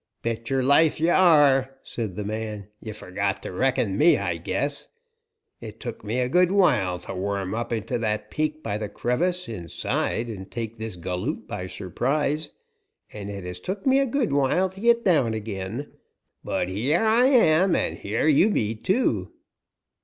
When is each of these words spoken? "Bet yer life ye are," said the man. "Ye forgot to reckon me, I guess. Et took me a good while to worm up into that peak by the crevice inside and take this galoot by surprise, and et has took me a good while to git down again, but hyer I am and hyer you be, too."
"Bet 0.23 0.49
yer 0.49 0.63
life 0.63 0.99
ye 0.99 1.09
are," 1.09 1.77
said 1.83 2.15
the 2.15 2.23
man. 2.23 2.69
"Ye 2.79 2.91
forgot 2.91 3.43
to 3.43 3.51
reckon 3.51 3.99
me, 3.99 4.17
I 4.17 4.37
guess. 4.37 4.87
Et 5.61 5.79
took 5.79 6.03
me 6.03 6.19
a 6.19 6.27
good 6.27 6.51
while 6.51 6.97
to 7.01 7.13
worm 7.13 7.53
up 7.53 7.71
into 7.71 7.99
that 7.99 8.31
peak 8.31 8.63
by 8.63 8.79
the 8.79 8.89
crevice 8.89 9.47
inside 9.47 10.27
and 10.27 10.49
take 10.49 10.77
this 10.79 10.95
galoot 10.95 11.47
by 11.47 11.67
surprise, 11.67 12.49
and 13.13 13.29
et 13.29 13.43
has 13.43 13.59
took 13.59 13.85
me 13.85 13.99
a 13.99 14.07
good 14.07 14.33
while 14.33 14.69
to 14.71 14.81
git 14.81 15.05
down 15.05 15.35
again, 15.35 15.91
but 16.43 16.67
hyer 16.67 17.05
I 17.05 17.27
am 17.27 17.75
and 17.75 17.99
hyer 17.99 18.25
you 18.27 18.49
be, 18.49 18.73
too." 18.73 19.31